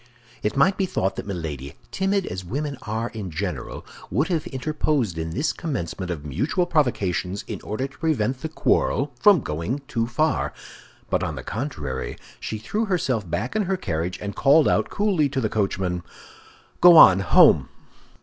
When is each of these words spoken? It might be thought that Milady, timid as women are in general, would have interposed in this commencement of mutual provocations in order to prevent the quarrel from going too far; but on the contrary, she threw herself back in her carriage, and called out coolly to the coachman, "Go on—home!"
It 0.41 0.57
might 0.57 0.77
be 0.79 0.87
thought 0.87 1.15
that 1.17 1.27
Milady, 1.27 1.75
timid 1.91 2.25
as 2.25 2.43
women 2.43 2.75
are 2.81 3.09
in 3.09 3.29
general, 3.29 3.85
would 4.09 4.29
have 4.29 4.47
interposed 4.47 5.15
in 5.15 5.29
this 5.29 5.53
commencement 5.53 6.09
of 6.09 6.25
mutual 6.25 6.65
provocations 6.65 7.43
in 7.45 7.61
order 7.61 7.85
to 7.87 7.97
prevent 7.99 8.41
the 8.41 8.49
quarrel 8.49 9.13
from 9.19 9.41
going 9.41 9.83
too 9.87 10.07
far; 10.07 10.53
but 11.11 11.21
on 11.21 11.35
the 11.35 11.43
contrary, 11.43 12.17
she 12.39 12.57
threw 12.57 12.85
herself 12.85 13.29
back 13.29 13.55
in 13.55 13.65
her 13.65 13.77
carriage, 13.77 14.17
and 14.19 14.35
called 14.35 14.67
out 14.67 14.89
coolly 14.89 15.29
to 15.29 15.39
the 15.39 15.49
coachman, 15.49 16.01
"Go 16.81 16.97
on—home!" 16.97 17.69